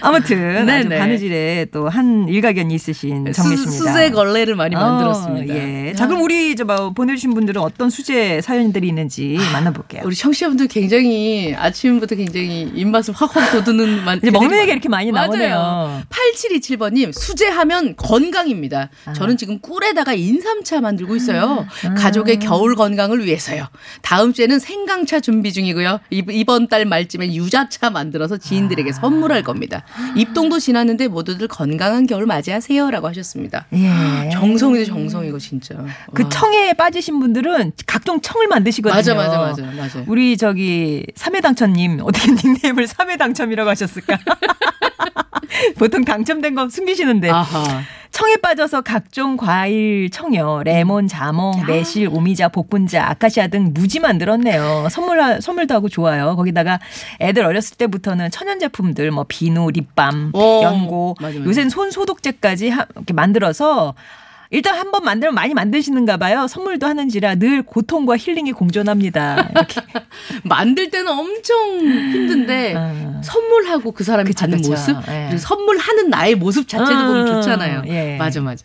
아무튼 0.01 0.57
아주 0.69 0.87
네네. 0.89 0.97
바느질에 0.99 1.65
또 1.71 1.85
한 1.89 2.27
일가견이 2.27 2.73
있으신 2.73 3.31
정미 3.31 3.55
씨입니다. 3.57 3.71
수제 3.71 4.09
걸레를 4.11 4.55
많이 4.55 4.75
만들었습니다. 4.75 5.53
어, 5.53 5.57
예. 5.57 5.93
자, 5.95 6.07
그럼 6.07 6.23
우리 6.23 6.55
저 6.55 6.65
뭐, 6.65 6.91
보내주신 6.93 7.33
분들은 7.33 7.61
어떤 7.61 7.89
수제 7.89 8.41
사연들이 8.41 8.87
있는지 8.87 9.37
만나볼게요. 9.53 10.01
우리 10.05 10.15
청취자분들 10.15 10.67
굉장히 10.67 11.53
아침부터 11.55 12.15
굉장히 12.15 12.71
입맛을 12.75 13.13
확확 13.13 13.51
돋우는 13.51 14.03
만 14.03 14.17
이제 14.17 14.31
먹는 14.31 14.57
얘기가 14.57 14.73
이렇게 14.73 14.89
많이 14.89 15.11
맞아요. 15.11 15.27
나오네요. 15.27 16.01
8727번님 16.09 17.13
수제하면 17.13 17.95
건강입니다. 17.95 18.89
아. 19.05 19.13
저는 19.13 19.37
지금 19.37 19.59
꿀에다가 19.59 20.13
인삼차 20.13 20.81
만들고 20.81 21.15
있어요. 21.15 21.65
가족의 21.97 22.39
겨울 22.39 22.75
건강을 22.75 23.25
위해서요. 23.25 23.67
다음 24.01 24.33
주에는 24.33 24.59
생강차 24.59 25.19
준비 25.19 25.53
중이고요. 25.53 25.99
이- 26.09 26.23
이번 26.31 26.67
달 26.67 26.85
말쯤엔 26.85 27.33
유자차 27.33 27.89
만들어서 27.89 28.37
지인들에게 28.37 28.91
선물할 28.91 29.43
겁니다. 29.43 29.64
입동도 30.15 30.59
지났는데 30.59 31.07
모두들 31.07 31.47
건강한 31.47 32.07
겨울 32.07 32.25
맞이하세요라고 32.25 33.07
하셨습니다. 33.09 33.65
예. 33.73 34.29
정성이죠 34.31 34.85
정성이고 34.85 35.39
진짜. 35.39 35.75
그 36.13 36.23
와. 36.23 36.29
청에 36.29 36.73
빠지신 36.73 37.19
분들은 37.19 37.73
각종 37.85 38.21
청을 38.21 38.47
만드시거든요. 38.47 38.95
맞아 38.95 39.13
맞아 39.13 39.39
맞아 39.39 39.63
맞아. 39.63 40.03
우리 40.07 40.37
저기 40.37 41.05
삼회당첨님 41.15 41.99
어떻게 42.03 42.31
닉네임을 42.31 42.87
삼회당첨이라고 42.87 43.69
하셨을까? 43.69 44.19
보통 45.77 46.03
당첨된 46.03 46.55
거 46.55 46.69
숨기시는데 46.69 47.29
아하. 47.29 47.81
청에 48.15 48.37
빠져서 48.37 48.79
각종 48.79 49.35
과일 49.35 50.09
청여, 50.09 50.61
레몬, 50.63 51.05
자몽, 51.09 51.65
매실, 51.67 52.07
오미자, 52.07 52.47
복분자, 52.47 53.09
아카시아 53.09 53.47
등 53.47 53.71
무지 53.73 53.99
만들었네요. 53.99 54.87
선물 54.89 55.41
선물도 55.41 55.73
하고 55.73 55.89
좋아요. 55.89 56.37
거기다가 56.37 56.79
애들 57.19 57.43
어렸을 57.43 57.75
때부터는 57.75 58.31
천연 58.31 58.59
제품들 58.59 59.11
뭐 59.11 59.25
비누, 59.27 59.69
립밤, 59.71 60.31
오, 60.33 60.61
연고, 60.63 61.17
맞아, 61.19 61.37
맞아. 61.39 61.49
요새는 61.49 61.69
손 61.69 61.91
소독제까지 61.91 62.69
하- 62.69 62.85
이렇게 62.95 63.13
만들어서 63.13 63.95
일단 64.51 64.75
한 64.77 64.91
번 64.91 65.03
만들면 65.03 65.33
많이 65.35 65.53
만드시는가 65.53 66.17
봐요. 66.17 66.47
선물도 66.47 66.85
하는지라 66.87 67.35
늘 67.35 67.63
고통과 67.63 68.15
힐링이 68.17 68.51
공존합니다. 68.53 69.49
이렇게. 69.51 69.81
만들 70.43 70.89
때는 70.89 71.11
엄청 71.11 71.79
힘든데 71.79 72.73
아. 72.77 73.21
선물하고 73.23 73.91
그 73.91 74.03
사람이 74.03 74.29
그쵸, 74.29 74.39
받는 74.41 74.59
그쵸. 74.59 74.69
모습 74.71 74.95
예. 75.09 75.25
그리고 75.29 75.37
선물하는 75.37 76.09
나의 76.09 76.35
모습 76.35 76.67
자체도 76.67 76.99
음, 76.99 77.07
보면 77.07 77.25
좋잖아요. 77.27 77.83
예. 77.87 78.15
맞아 78.17 78.39
맞아. 78.41 78.63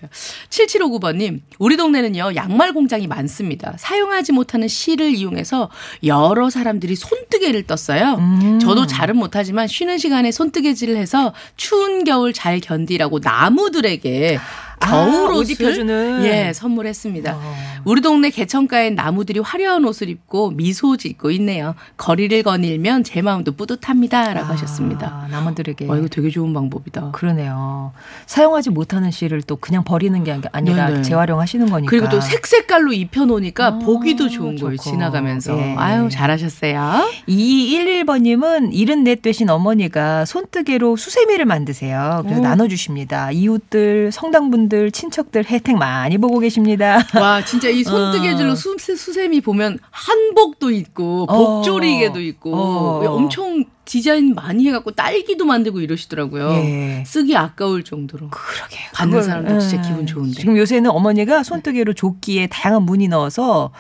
7759번님 0.51 1.41
우리 1.59 1.77
동네는요 1.77 2.35
양말 2.37 2.75
공장이 2.75 3.07
많습니다. 3.07 3.75
사용하지 3.79 4.33
못하는 4.33 4.69
실을 4.69 5.15
이용해서 5.15 5.71
여러 6.05 6.51
사람들이 6.51 6.95
손뜨개를 6.97 7.65
떴어요. 7.67 8.17
음. 8.19 8.59
저도 8.61 8.87
잘은 8.87 9.17
못하지만 9.17 9.67
쉬는 9.67 9.99
시간에 9.99 10.31
손뜨개질을 10.31 10.97
해서 10.97 11.33
추운 11.57 12.05
겨울 12.05 12.33
잘 12.33 12.61
견디라고 12.61 13.21
나무들에게 13.23 14.39
아, 14.39 14.70
겨울 14.81 15.33
옷 15.33 15.37
옷을 15.41 15.53
입혀주는. 15.53 16.25
예 16.25 16.53
선물했습니다. 16.53 17.35
어. 17.37 17.55
우리 17.85 18.01
동네 18.01 18.31
개천가엔 18.31 18.95
나무들이 18.95 19.41
화려한 19.41 19.85
옷을 19.85 20.09
입고 20.09 20.51
미소 20.51 20.97
짓고 20.97 21.31
있네요. 21.33 21.75
거리를 21.97 22.43
거닐면 22.43 23.05
제 23.05 23.23
마음도 23.23 23.53
뿌듯합니다라고 23.53 24.47
하셨습니다. 24.53 25.07
아, 25.25 25.29
남원들에게. 25.31 25.87
와 25.87 25.97
이거 25.97 26.09
되게 26.09 26.29
좋은 26.31 26.53
방법이다. 26.53 27.13
그러네요. 27.13 27.93
사용하지 28.27 28.71
못하는 28.71 29.11
실을 29.11 29.43
또 29.43 29.57
그냥 29.57 29.85
버리는 29.85 30.23
게 30.25 30.39
아니라 30.53 30.89
네네. 30.89 31.03
재활용하시는 31.03 31.71
거니까. 31.71 31.91
그리고 31.91 32.09
또 32.09 32.21
색색깔로 32.21 32.93
입혀놓으니까 32.93 33.67
아, 33.67 33.79
보기도 33.79 34.29
좋은 34.29 34.57
거예요. 34.57 34.77
좋고. 34.77 34.91
지나가면서. 34.91 35.59
예. 35.59 35.75
아유 35.79 36.09
잘하셨어요. 36.11 37.09
2211번님은 37.29 38.73
74 38.73 39.21
되신 39.23 39.51
어머니가 39.51 40.25
손뜨개로 40.25 40.97
수세미를 40.97 41.45
만드세요. 41.45 42.23
그래서 42.25 42.41
오. 42.41 42.45
나눠주십니다. 42.45 43.31
이웃들, 43.33 44.11
성당분 44.13 44.69
들, 44.71 44.91
친척들 44.91 45.45
혜택 45.45 45.77
많이 45.77 46.17
보고 46.17 46.39
계십니다. 46.39 47.07
와 47.15 47.45
진짜 47.45 47.69
이 47.69 47.85
손뜨개질로 47.85 48.53
어. 48.53 48.55
수, 48.55 48.75
수세미 48.79 49.43
보면 49.43 49.79
한복도 49.91 50.71
있고 50.71 51.27
어. 51.29 51.37
복조리개도 51.37 52.21
있고 52.23 52.55
어. 52.55 53.05
엄청 53.07 53.65
디자인 53.91 54.37
많이 54.37 54.69
해갖고 54.69 54.93
딸기도 54.93 55.45
만들고 55.45 55.81
이러시더라고요. 55.81 56.53
예. 56.53 57.03
쓰기 57.05 57.37
아까울 57.37 57.83
정도로. 57.83 58.31
그러게. 58.31 58.77
받는 58.95 59.19
그걸, 59.19 59.23
사람도 59.25 59.59
진짜 59.59 59.79
예. 59.79 59.89
기분 59.89 60.07
좋은데. 60.07 60.39
지금 60.39 60.57
요새는 60.57 60.91
어머니가 60.91 61.43
손뜨개로 61.43 61.95
조끼에 61.95 62.47
다양한 62.47 62.85
무늬 62.85 63.09
넣어서 63.09 63.73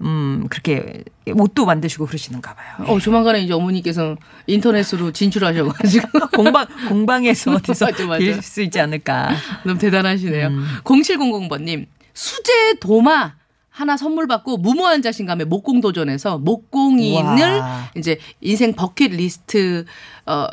음 0.00 0.46
그렇게 0.48 1.04
옷도 1.34 1.66
만드시고 1.66 2.06
그러시는가 2.06 2.54
봐요. 2.54 2.86
어, 2.88 2.98
조만간에 2.98 3.42
이제 3.42 3.52
어머니께서 3.52 4.16
인터넷으로 4.46 5.12
진출하셔가지고. 5.12 6.08
공방 6.32 6.66
공방에서 6.88 7.52
어디서. 7.56 7.88
빌릴 7.92 8.40
수 8.40 8.62
있지 8.62 8.80
않을까. 8.80 9.36
너무 9.66 9.78
대단하시네요. 9.78 10.46
음. 10.46 10.64
0700번님, 10.82 11.84
수제 12.14 12.76
도마. 12.80 13.34
하나 13.72 13.96
선물 13.96 14.26
받고 14.28 14.58
무모한 14.58 15.02
자신감에 15.02 15.44
목공 15.44 15.80
도전에서 15.80 16.38
목공인을 16.38 17.58
와. 17.58 17.90
이제 17.96 18.18
인생 18.40 18.74
버킷리스트 18.74 19.84
어 20.26 20.46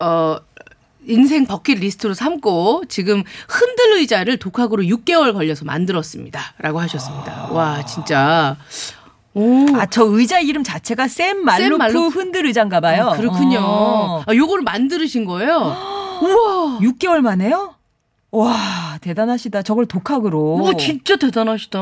어 0.00 0.36
인생 1.06 1.46
버킷리스트로 1.46 2.14
삼고 2.14 2.84
지금 2.88 3.22
흔들 3.48 3.98
의자를 3.98 4.38
독학으로 4.38 4.82
6개월 4.84 5.32
걸려서 5.34 5.64
만들었습니다라고 5.66 6.80
하셨습니다. 6.80 7.48
와 7.52 7.84
진짜 7.84 8.56
오 9.34 9.66
아, 9.76 9.86
저 9.86 10.04
의자 10.04 10.40
이름 10.40 10.64
자체가 10.64 11.08
샘 11.08 11.44
말루프, 11.44 11.76
말루프. 11.76 12.06
흔들 12.08 12.46
의자인가 12.46 12.80
봐요. 12.80 13.10
아, 13.10 13.16
그렇군요. 13.16 13.58
어. 13.62 14.22
아, 14.26 14.34
요거를 14.34 14.64
만드신 14.64 15.24
거예요? 15.26 15.76
우와. 16.22 16.78
6개월 16.80 17.20
만에요? 17.20 17.74
와, 18.30 18.98
대단하시다. 19.00 19.62
저걸 19.62 19.86
독학으로. 19.86 20.62
와, 20.62 20.72
진짜 20.74 21.16
대단하시다. 21.16 21.78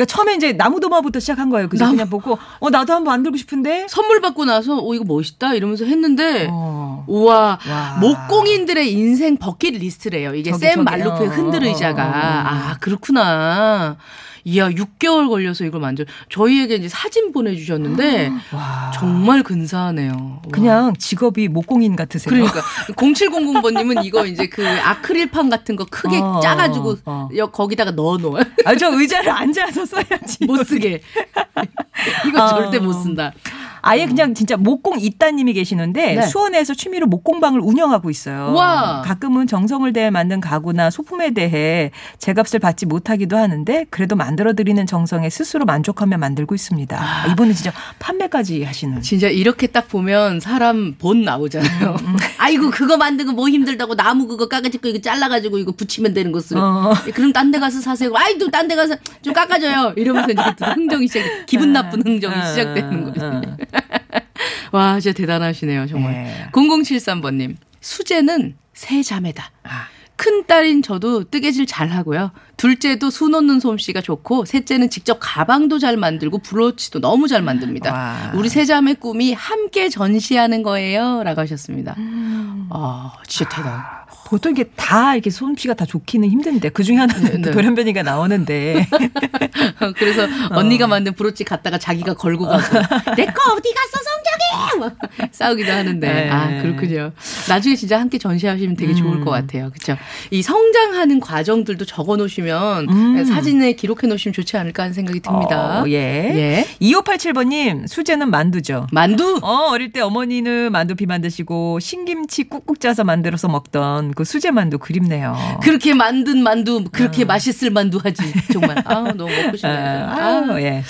그러니까 0.00 0.06
처음에 0.06 0.34
이제 0.34 0.52
나무 0.52 0.80
도마부터 0.80 1.20
시작한 1.20 1.50
거예요. 1.50 1.68
나무- 1.68 1.92
그냥 1.92 2.08
보고, 2.08 2.38
어, 2.58 2.70
나도 2.70 2.94
한번 2.94 3.12
만들고 3.12 3.36
싶은데. 3.36 3.86
선물 3.90 4.20
받고 4.22 4.46
나서, 4.46 4.78
오, 4.78 4.94
이거 4.94 5.04
멋있다. 5.04 5.52
이러면서 5.54 5.84
했는데, 5.84 6.48
어. 6.50 6.99
우와. 7.14 7.58
와. 7.68 7.96
목공인들의 8.00 8.92
인생 8.92 9.36
버킷 9.36 9.74
리스트래요. 9.74 10.34
이게 10.34 10.50
저기, 10.52 10.64
샘 10.64 10.84
말루프의 10.84 11.28
어, 11.28 11.32
흔들 11.32 11.64
어, 11.64 11.66
의자가. 11.66 12.02
어. 12.04 12.08
아, 12.12 12.76
그렇구나. 12.80 13.96
이야, 14.44 14.70
6개월 14.70 15.28
걸려서 15.28 15.64
이걸 15.66 15.82
만들, 15.82 16.06
저희에게 16.30 16.76
이제 16.76 16.88
사진 16.88 17.30
보내주셨는데, 17.32 18.32
와. 18.52 18.90
정말 18.94 19.42
근사하네요. 19.42 20.12
와. 20.12 20.50
그냥 20.50 20.94
직업이 20.96 21.48
목공인 21.48 21.94
같으세요. 21.94 22.30
그러니까 22.32 22.62
0700번님은 22.96 24.02
이거 24.06 24.24
이제 24.24 24.46
그 24.46 24.66
아크릴판 24.66 25.50
같은 25.50 25.76
거 25.76 25.84
크게 25.84 26.18
어, 26.20 26.40
짜가지고 26.42 26.96
어. 27.04 27.28
여- 27.36 27.50
거기다가 27.50 27.90
넣어놓아요. 27.90 28.44
아, 28.64 28.74
저 28.76 28.88
의자를 28.98 29.28
앉아서 29.30 29.84
써야지. 29.84 30.46
못 30.46 30.64
쓰게. 30.64 31.02
이거 32.26 32.42
어. 32.44 32.48
절대 32.48 32.78
못 32.78 32.94
쓴다. 32.94 33.32
아예 33.82 34.06
그냥 34.06 34.34
진짜 34.34 34.56
목공 34.56 34.98
이따님이 35.00 35.52
계시는데 35.52 36.14
네. 36.14 36.22
수원에서 36.26 36.74
취미로 36.74 37.06
목공방을 37.06 37.60
운영하고 37.60 38.10
있어요. 38.10 38.52
와. 38.54 39.02
가끔은 39.04 39.46
정성을 39.46 39.92
대해 39.92 40.10
만든 40.10 40.40
가구나 40.40 40.90
소품에 40.90 41.30
대해 41.32 41.90
제값을 42.18 42.58
받지 42.60 42.86
못하기도 42.86 43.36
하는데 43.36 43.86
그래도 43.90 44.16
만들어 44.16 44.54
드리는 44.54 44.84
정성에 44.86 45.28
스스로 45.30 45.64
만족하며 45.66 46.18
만들고 46.18 46.54
있습니다. 46.54 46.96
아. 46.98 47.26
이분은 47.32 47.54
진짜 47.54 47.72
판매까지 47.98 48.64
하시는. 48.64 49.02
진짜 49.02 49.28
이렇게 49.28 49.66
딱 49.66 49.88
보면 49.88 50.40
사람 50.40 50.94
본 50.98 51.22
나오잖아요. 51.22 51.96
음, 52.00 52.16
아이고 52.38 52.70
그거 52.70 52.96
만드는 52.96 53.36
거뭐 53.36 53.48
힘들다고 53.50 53.94
나무 53.96 54.26
그거 54.26 54.48
까가지고 54.48 54.88
이거 54.88 54.98
잘라가지고 55.00 55.58
이거 55.58 55.72
붙이면 55.72 56.14
되는 56.14 56.32
것을. 56.32 56.56
어. 56.56 56.94
그럼 57.14 57.32
딴 57.32 57.50
데 57.50 57.58
가서 57.58 57.80
사세요. 57.80 58.12
아이도 58.14 58.48
딴데 58.48 58.76
가서 58.76 58.94
좀 59.22 59.32
깎아줘요. 59.32 59.94
이러면서 59.96 60.30
이제 60.30 60.42
흥정이 60.64 61.08
시작. 61.08 61.24
기분 61.46 61.72
나쁜 61.72 62.00
흥정이 62.06 62.32
어, 62.36 62.46
시작되는 62.46 63.04
거죠. 63.04 63.40
어. 63.74 64.76
와 64.76 65.00
진짜 65.00 65.16
대단하시네요 65.16 65.86
정말. 65.86 66.12
네. 66.12 66.48
0073번님 66.52 67.56
수제는 67.80 68.56
세 68.72 69.02
자매다. 69.02 69.50
아. 69.64 69.86
큰 70.16 70.46
딸인 70.46 70.82
저도 70.82 71.24
뜨개질 71.24 71.64
잘 71.64 71.88
하고요. 71.88 72.30
둘째도 72.58 73.08
수 73.08 73.30
놓는 73.30 73.58
솜씨가 73.58 74.02
좋고, 74.02 74.44
셋째는 74.44 74.90
직접 74.90 75.16
가방도 75.18 75.78
잘 75.78 75.96
만들고 75.96 76.40
브로치도 76.40 77.00
너무 77.00 77.26
잘 77.26 77.40
만듭니다. 77.40 77.90
와. 77.90 78.32
우리 78.34 78.50
세 78.50 78.66
자매 78.66 78.92
꿈이 78.92 79.32
함께 79.32 79.88
전시하는 79.88 80.62
거예요. 80.62 81.22
라고 81.22 81.40
하셨습니다. 81.40 81.94
음. 81.96 82.68
아, 82.68 83.14
진짜 83.26 83.48
대단. 83.48 83.82
보통 84.30 84.52
이게 84.52 84.64
다 84.76 85.14
이렇게 85.14 85.28
솜씨가 85.28 85.74
다 85.74 85.84
좋기는 85.84 86.28
힘든데 86.28 86.68
그 86.68 86.84
중에 86.84 86.96
하나는 86.96 87.24
네, 87.24 87.30
네. 87.38 87.42
또 87.42 87.50
돌연변이가 87.50 88.04
나오는데 88.04 88.86
그래서 89.98 90.26
언니가 90.50 90.86
만든 90.86 91.12
브로치 91.14 91.42
갖다가 91.44 91.78
자기가 91.78 92.14
걸고 92.14 92.46
가고, 92.46 92.62
내 93.16 93.26
거 93.26 93.52
어디 93.54 93.74
갔어, 93.74 93.98
성적이! 94.04 94.78
막 94.78 94.96
싸우기도 95.32 95.72
하는데. 95.72 96.06
네. 96.12 96.30
아, 96.30 96.62
그렇군요. 96.62 97.12
나중에 97.48 97.74
진짜 97.74 97.98
함께 97.98 98.18
전시하시면 98.18 98.76
되게 98.76 98.94
좋을 98.94 99.18
음. 99.18 99.24
것 99.24 99.30
같아요. 99.30 99.70
그쵸? 99.72 99.96
이 100.30 100.42
성장하는 100.42 101.20
과정들도 101.20 101.84
적어 101.84 102.16
놓으시면 102.16 102.88
음. 102.88 103.24
사진에 103.24 103.72
기록해 103.72 104.06
놓으시면 104.06 104.32
좋지 104.32 104.56
않을까 104.56 104.84
하는 104.84 104.92
생각이 104.94 105.20
듭니다. 105.20 105.82
어, 105.82 105.88
예. 105.88 105.92
예. 105.94 106.66
2587번님 106.80 107.88
수제는 107.88 108.30
만두죠. 108.30 108.86
만두? 108.92 109.38
어, 109.42 109.68
어릴 109.70 109.92
때 109.92 110.00
어머니는 110.00 110.70
만두피 110.72 111.06
만드시고 111.06 111.80
신김치 111.80 112.44
꾹꾹 112.48 112.78
짜서 112.78 113.04
만들어서 113.04 113.48
먹던 113.48 114.12
그 114.20 114.24
수제 114.24 114.50
만두 114.50 114.78
그립네요. 114.78 115.34
그렇게 115.62 115.94
만든 115.94 116.42
만두, 116.42 116.84
그렇게 116.92 117.22
어. 117.22 117.26
맛있을 117.26 117.70
만두 117.70 117.98
하지. 118.02 118.22
정말. 118.52 118.76
아 118.84 119.00
너무 119.14 119.30
먹고 119.34 119.56
싶네요. 119.56 119.78
아, 119.78 120.44
아. 120.50 120.60
예. 120.60 120.82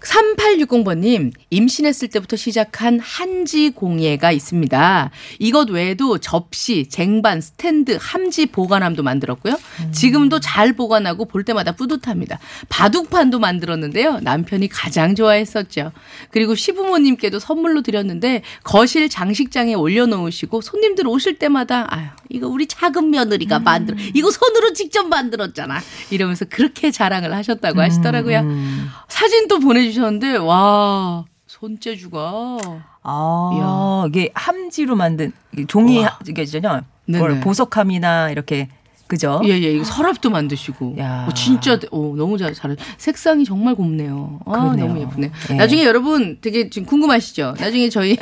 3860번님, 0.00 1.32
임신했을 1.50 2.08
때부터 2.08 2.36
시작한 2.36 2.98
한지 3.00 3.70
공예가 3.70 4.32
있습니다. 4.32 5.10
이것 5.38 5.70
외에도 5.70 6.18
접시, 6.18 6.88
쟁반, 6.88 7.40
스탠드, 7.40 7.98
함지 8.00 8.46
보관함도 8.46 9.02
만들었고요. 9.02 9.58
지금도 9.92 10.40
잘 10.40 10.72
보관하고 10.72 11.26
볼 11.26 11.44
때마다 11.44 11.72
뿌듯합니다. 11.72 12.38
바둑판도 12.68 13.38
만들었는데요. 13.38 14.20
남편이 14.20 14.68
가장 14.68 15.14
좋아했었죠. 15.14 15.92
그리고 16.30 16.54
시부모님께도 16.54 17.38
선물로 17.38 17.82
드렸는데 17.82 18.42
거실 18.64 19.08
장식장에 19.08 19.74
올려놓으시고 19.74 20.60
손님들 20.62 21.06
오실 21.06 21.38
때마다 21.38 21.86
아유, 21.94 22.06
이거 22.30 22.48
우리 22.48 22.66
작은 22.66 23.10
며느리가 23.10 23.58
만들어. 23.58 23.96
이거 24.14 24.30
손으로 24.30 24.72
직접 24.72 25.06
만들었잖아. 25.06 25.80
이러면서 26.10 26.46
그렇게 26.46 26.90
자랑을 26.90 27.34
하셨다고 27.34 27.80
하시더라고요. 27.80 28.40
음. 28.40 28.88
사진도 29.08 29.58
보내주셨 29.58 29.89
는데 29.98 30.36
와 30.36 31.24
손재주가 31.46 32.58
아, 33.02 34.04
이게 34.08 34.30
함지로 34.34 34.94
만든 34.94 35.32
이게 35.52 35.66
종이 35.66 36.04
와. 36.04 36.18
이게 36.28 36.42
있잖아요. 36.42 36.82
네네. 37.06 37.40
보석함이나 37.40 38.30
이렇게 38.30 38.68
그죠? 39.10 39.40
예예 39.44 39.72
이거 39.72 39.82
서랍도 39.82 40.30
만드시고 40.30 40.94
야. 41.00 41.26
어, 41.28 41.34
진짜 41.34 41.76
어, 41.90 42.14
너무 42.16 42.38
잘 42.38 42.54
잘해 42.54 42.76
색상이 42.96 43.44
정말 43.44 43.74
곱네요. 43.74 44.38
아 44.46 44.52
그러네요. 44.52 44.86
너무 44.86 45.00
예쁘네. 45.00 45.30
예. 45.50 45.54
나중에 45.54 45.84
여러분 45.84 46.38
되게 46.40 46.70
지금 46.70 46.86
궁금하시죠? 46.86 47.56
나중에 47.58 47.88
저희 47.88 48.16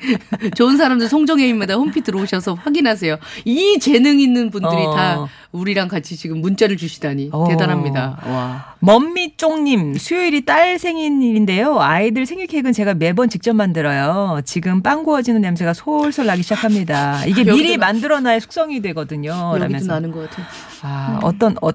좋은 0.56 0.78
사람들 0.78 1.08
송정혜입니다 1.10 1.74
홈피 1.74 2.00
들어오셔서 2.00 2.54
확인하세요. 2.54 3.18
이 3.44 3.78
재능 3.78 4.18
있는 4.18 4.50
분들이 4.50 4.72
어. 4.82 4.94
다 4.96 5.28
우리랑 5.52 5.88
같이 5.88 6.16
지금 6.16 6.40
문자를 6.40 6.78
주시다니 6.78 7.28
어. 7.32 7.46
대단합니다. 7.48 8.20
와. 8.26 8.74
먼미쫑님 8.78 9.96
수요일이 9.98 10.44
딸 10.46 10.78
생일인데요. 10.78 11.78
아이들 11.80 12.24
생일 12.24 12.46
케이크는 12.46 12.72
제가 12.72 12.94
매번 12.94 13.28
직접 13.28 13.52
만들어요. 13.54 14.40
지금 14.46 14.80
빵 14.82 15.02
구워지는 15.02 15.42
냄새가 15.42 15.74
솔솔 15.74 16.24
나기 16.26 16.42
시작합니다. 16.42 17.26
이게 17.26 17.44
미리 17.44 17.76
나- 17.76 17.86
만들어놔야 17.88 18.40
숙성이 18.40 18.80
되거든요. 18.80 19.56
라면서. 19.58 19.92
나는 19.92 20.12
것 20.12 20.29
같아. 20.30 20.48
아, 20.82 21.20
어떤 21.22 21.56
어, 21.62 21.70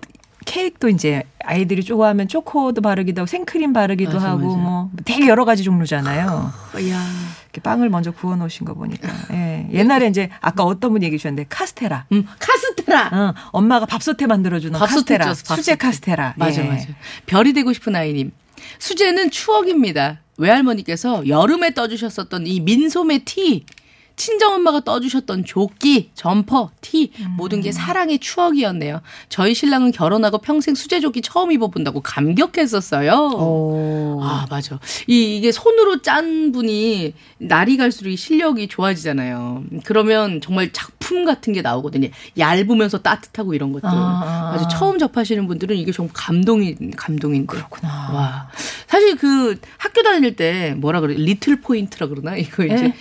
케이크도 0.46 0.90
이제 0.90 1.24
아이들이 1.44 1.84
좋아하면 1.84 2.28
초코도 2.28 2.82
바르기도 2.82 3.22
하고 3.22 3.28
생크림 3.28 3.74
바르기도 3.74 4.14
맞아, 4.14 4.30
하고 4.30 4.46
맞아. 4.48 4.58
뭐 4.58 4.92
되게 5.04 5.28
여러 5.28 5.44
가지 5.46 5.64
종류잖아요. 5.64 6.52
야. 6.92 7.04
이렇게 7.44 7.62
빵을 7.62 7.90
먼저 7.90 8.12
구워 8.12 8.36
놓으신 8.36 8.66
거 8.66 8.74
보니까. 8.74 9.10
예. 9.32 9.68
옛날에 9.72 10.08
이제 10.08 10.30
아까 10.42 10.64
어떤 10.64 10.92
분이 10.92 11.06
얘기해 11.06 11.18
주셨는데 11.18 11.48
카스테라. 11.50 12.06
음 12.12 12.26
카스테라. 12.40 13.10
어, 13.14 13.34
엄마가 13.52 13.86
밥솥에 13.86 14.28
만들어 14.28 14.60
주는 14.60 14.78
카스테라. 14.78 15.26
밥솥에. 15.26 15.56
수제 15.56 15.76
카스테라. 15.76 16.36
맞아, 16.38 16.64
예. 16.64 16.68
맞아. 16.70 16.88
별이 17.26 17.54
되고 17.54 17.74
싶은 17.74 17.96
아이 17.96 18.14
님. 18.14 18.32
수제는 18.80 19.32
추억입니다. 19.32 20.20
외할머니께서 20.38 21.28
여름에 21.28 21.74
떠주셨었던 21.74 22.46
이 22.48 22.60
민소매 22.60 23.20
티, 23.20 23.66
친정엄마가 24.16 24.82
떠주셨던 24.82 25.46
조끼, 25.46 26.12
점퍼, 26.16 26.72
티, 26.82 27.12
모든 27.38 27.62
게 27.62 27.72
사랑의 27.72 28.20
추억이었네요. 28.20 29.02
저희 29.30 29.54
신랑은 29.54 29.92
결혼하고 29.92 30.38
평생 30.38 30.74
수제 30.76 31.00
조끼 31.00 31.22
처음 31.22 31.52
입어본다고 31.52 32.02
감격했었어요. 32.02 33.12
오. 33.38 34.20
아, 34.24 34.46
맞아. 34.50 34.80
이, 35.08 35.38
이게 35.38 35.52
손으로 35.52 36.02
짠 36.02 36.52
분이 36.52 37.14
날이 37.40 37.78
갈수록 37.78 38.10
이 38.10 38.16
실력이 38.16 38.68
좋아지잖아요. 38.68 39.64
그러면 39.84 40.42
정말 40.42 40.72
작품 40.72 41.26
같은 41.26 41.54
게 41.54 41.62
나오거든요. 41.62 42.10
얇으면서 42.38 43.02
따뜻하고 43.02 43.54
이런 43.54 43.74
것들. 43.74 43.90
아, 43.90 43.94
아, 43.94 44.52
아주 44.54 44.66
아. 44.66 44.68
처음 44.70 44.98
접하시는 44.98 45.46
분들은 45.48 45.76
이게 45.76 45.92
정말 45.92 46.14
감동이, 46.14 46.76
감동인데. 46.96 47.48
그렇구나. 47.48 48.12
와. 48.14 48.50
사실 48.88 49.16
그 49.18 49.60
학교 49.78 50.02
다닐 50.04 50.36
때 50.36 50.74
뭐라 50.78 51.02
그래? 51.02 51.16
needlepoint라 51.16 52.08
그러나? 52.08 52.36
이거 52.38 52.64
이제 52.64 52.86
예. 52.86 52.94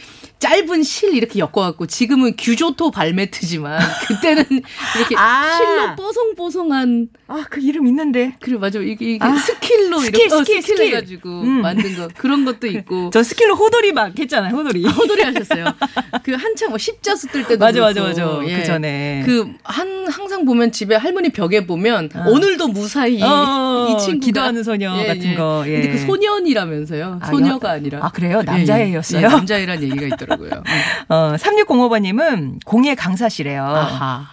짧은 0.45 0.83
실 0.83 1.15
이렇게 1.15 1.39
엮어갖고 1.39 1.87
지금은 1.87 2.35
규조토 2.39 2.91
발매트지만 2.91 3.81
그때는 4.09 4.45
이렇게 4.99 5.17
아. 5.17 5.57
실로 5.57 5.97
뽀송뽀송한 5.97 7.09
아, 7.29 7.45
그 7.49 7.61
이름 7.61 7.87
있는데. 7.87 8.35
그래 8.41 8.59
맞아 8.59 8.79
이게, 8.79 9.15
이게 9.15 9.25
아, 9.25 9.35
스킬로 9.37 10.01
스킬, 10.01 10.21
이렇게 10.21 10.35
어, 10.35 10.39
스킬, 10.41 10.63
스킬, 10.63 10.77
스킬. 10.77 10.95
해가지고 10.97 11.29
음. 11.31 11.63
만든 11.63 11.97
거 11.97 12.09
그런 12.15 12.45
것도 12.45 12.67
있고 12.67 13.09
저 13.11 13.23
스킬로 13.23 13.55
호돌이 13.57 13.93
막 13.93 14.19
했잖아요, 14.19 14.55
호돌이. 14.55 14.85
호돌이 14.87 15.23
하셨어요. 15.23 15.65
그 16.23 16.33
한창 16.35 16.69
뭐 16.69 16.77
십자수 16.79 17.27
뜰 17.29 17.47
때도 17.47 17.65
맞아, 17.65 17.81
맞아. 17.81 18.03
맞아. 18.03 18.41
예. 18.47 18.59
그 18.59 18.65
전에. 18.65 19.23
그 19.25 19.55
한 19.65 20.07
항상 20.09 20.45
보면 20.45 20.73
집에 20.73 20.95
할머니 20.95 21.31
벽에 21.31 21.67
보면 21.67 22.11
어. 22.15 22.25
오늘도 22.29 22.69
무사히 22.69 23.23
어, 23.23 23.89
이 23.89 23.99
친구가 24.03 24.25
기도하는 24.27 24.63
소녀 24.63 24.93
같은 24.93 25.35
거, 25.37 25.65
예. 25.67 25.81
근데 25.81 25.89
그 25.93 25.99
소년이라면서요. 25.99 27.19
아, 27.23 27.27
소녀가 27.31 27.71
여- 27.71 27.73
아니라. 27.73 28.01
아, 28.03 28.11
그래요? 28.11 28.41
예, 28.41 28.43
남자애였어요? 28.45 29.23
예, 29.23 29.29
남자애란 29.29 29.83
얘기가 29.83 30.07
있더라고요. 30.07 30.34
음. 30.41 30.63
어, 31.09 31.35
3605번님은 31.37 32.65
공예 32.65 32.95
강사시래요. 32.95 33.65
아하. 33.65 34.25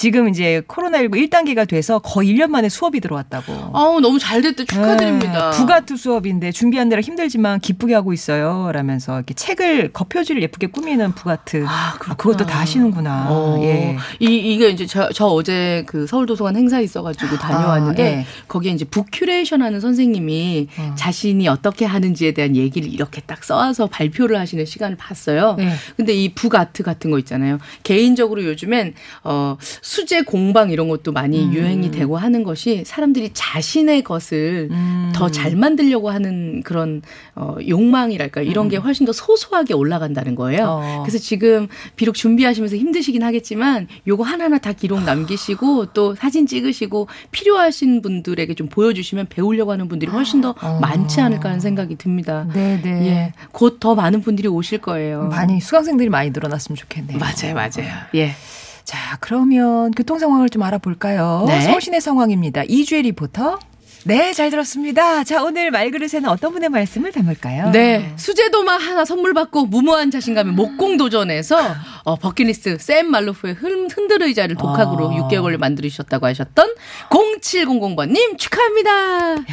지금 0.00 0.30
이제 0.30 0.62
코로나19 0.66 1.28
1단계가 1.28 1.68
돼서 1.68 1.98
거의 1.98 2.32
1년 2.32 2.48
만에 2.48 2.70
수업이 2.70 3.00
들어왔다고. 3.00 3.52
아우 3.74 4.00
너무 4.00 4.18
잘 4.18 4.40
됐대 4.40 4.64
축하드립니다. 4.64 5.50
네, 5.50 5.58
부가투 5.58 5.98
수업인데 5.98 6.52
준비하느라 6.52 7.02
힘들지만 7.02 7.60
기쁘게 7.60 7.92
하고 7.92 8.14
있어요. 8.14 8.70
라면서 8.72 9.16
이렇게 9.16 9.34
책을 9.34 9.92
겉표지를 9.92 10.40
예쁘게 10.40 10.68
꾸미는 10.68 11.12
부가트. 11.12 11.66
아, 11.66 11.98
아, 12.08 12.16
그것도 12.16 12.46
다 12.46 12.60
하시는구나. 12.60 13.26
어, 13.28 13.60
예. 13.60 13.98
이, 14.20 14.36
이게 14.54 14.70
이제 14.70 14.86
저, 14.86 15.10
저 15.12 15.26
어제 15.26 15.84
그 15.86 16.06
서울도서관 16.06 16.56
행사 16.56 16.80
있어가지고 16.80 17.36
다녀왔는데 17.36 18.02
아, 18.02 18.06
예. 18.06 18.26
거기에 18.48 18.72
이제 18.72 18.86
북큐레이션 18.86 19.60
하는 19.60 19.80
선생님이 19.80 20.68
어. 20.78 20.94
자신이 20.96 21.46
어떻게 21.46 21.84
하는지에 21.84 22.32
대한 22.32 22.56
얘기를 22.56 22.90
이렇게 22.90 23.20
딱 23.20 23.44
써와서 23.44 23.86
발표를 23.88 24.38
하시는 24.38 24.64
시간을 24.64 24.96
봤어요. 24.96 25.56
네. 25.58 25.74
근데 25.98 26.14
이 26.14 26.32
북아트 26.32 26.84
같은 26.84 27.10
거 27.10 27.18
있잖아요. 27.18 27.58
개인적으로 27.82 28.42
요즘엔 28.44 28.94
어, 29.24 29.58
수제 29.90 30.22
공방 30.22 30.70
이런 30.70 30.88
것도 30.88 31.10
많이 31.10 31.46
음. 31.46 31.52
유행이 31.52 31.90
되고 31.90 32.16
하는 32.16 32.44
것이 32.44 32.84
사람들이 32.86 33.30
자신의 33.32 34.04
것을 34.04 34.68
음. 34.70 35.10
더잘 35.12 35.56
만들려고 35.56 36.10
하는 36.10 36.62
그런 36.62 37.02
어, 37.34 37.56
욕망이랄까 37.66 38.42
이런 38.42 38.68
게 38.68 38.76
훨씬 38.76 39.04
더 39.04 39.10
소소하게 39.10 39.74
올라간다는 39.74 40.36
거예요. 40.36 40.60
음. 40.62 40.68
어. 40.68 41.02
그래서 41.02 41.18
지금 41.18 41.66
비록 41.96 42.14
준비하시면서 42.14 42.76
힘드시긴 42.76 43.24
하겠지만 43.24 43.88
요거 44.06 44.22
하나하나 44.22 44.58
다 44.58 44.72
기록 44.72 45.02
남기시고 45.02 45.86
또 45.86 46.14
사진 46.14 46.46
찍으시고 46.46 47.08
필요하신 47.32 48.00
분들에게 48.00 48.54
좀 48.54 48.68
보여주시면 48.68 49.26
배우려고 49.28 49.72
하는 49.72 49.88
분들이 49.88 50.08
훨씬 50.08 50.40
더 50.40 50.54
어. 50.62 50.78
많지 50.80 51.20
않을까 51.20 51.48
하는 51.48 51.58
생각이 51.58 51.96
듭니다. 51.96 52.46
네네. 52.54 53.06
예. 53.08 53.32
곧 53.50 53.80
더 53.80 53.96
많은 53.96 54.20
분들이 54.20 54.46
오실 54.46 54.78
거예요. 54.78 55.24
많이 55.30 55.58
수강생들이 55.60 56.10
많이 56.10 56.30
늘어났으면 56.30 56.76
좋겠네요. 56.76 57.18
맞아요, 57.18 57.54
맞아요. 57.54 57.90
예. 58.14 58.34
자, 58.84 59.16
그러면 59.20 59.90
교통 59.92 60.18
상황을 60.18 60.48
좀 60.48 60.62
알아볼까요? 60.62 61.44
네. 61.46 61.60
서울 61.62 61.80
시내 61.80 62.00
상황입니다. 62.00 62.62
이주혜 62.68 63.02
리포터. 63.02 63.58
네, 64.04 64.32
잘 64.32 64.48
들었습니다. 64.48 65.24
자, 65.24 65.42
오늘 65.42 65.70
말그릇에는 65.70 66.26
어떤 66.30 66.52
분의 66.52 66.70
말씀을 66.70 67.12
담을까요? 67.12 67.70
네. 67.70 68.14
수제도마 68.16 68.76
하나 68.76 69.04
선물 69.04 69.34
받고 69.34 69.66
무모한 69.66 70.10
자신감에 70.10 70.52
목공 70.52 70.96
도전에서 70.96 71.58
어, 72.04 72.16
버킷리스트 72.16 72.78
샘 72.78 73.10
말로프의 73.10 73.54
흔, 73.54 73.90
흔들 73.90 74.22
의자를 74.22 74.56
독학으로 74.56 75.10
아. 75.10 75.28
6개월 75.28 75.42
걸려 75.42 75.58
만들으셨다고 75.58 76.24
하셨던 76.26 76.74
0700번님 77.10 78.38
축하합니다. 78.38 79.34
야, 79.34 79.44